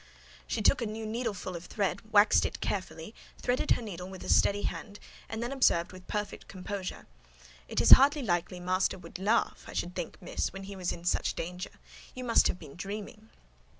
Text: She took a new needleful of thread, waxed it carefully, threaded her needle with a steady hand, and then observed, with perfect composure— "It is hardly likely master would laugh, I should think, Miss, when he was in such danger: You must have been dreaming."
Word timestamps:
She 0.47 0.63
took 0.63 0.81
a 0.81 0.87
new 0.87 1.05
needleful 1.05 1.55
of 1.55 1.65
thread, 1.65 2.11
waxed 2.11 2.43
it 2.43 2.59
carefully, 2.59 3.13
threaded 3.37 3.69
her 3.69 3.83
needle 3.83 4.09
with 4.09 4.23
a 4.23 4.29
steady 4.29 4.63
hand, 4.63 4.99
and 5.29 5.43
then 5.43 5.51
observed, 5.51 5.91
with 5.91 6.07
perfect 6.07 6.47
composure— 6.47 7.05
"It 7.67 7.79
is 7.79 7.91
hardly 7.91 8.23
likely 8.23 8.59
master 8.59 8.97
would 8.97 9.19
laugh, 9.19 9.63
I 9.67 9.73
should 9.73 9.93
think, 9.93 10.19
Miss, 10.19 10.51
when 10.51 10.63
he 10.63 10.75
was 10.75 10.91
in 10.91 11.05
such 11.05 11.35
danger: 11.35 11.73
You 12.15 12.23
must 12.23 12.47
have 12.47 12.57
been 12.57 12.73
dreaming." 12.75 13.29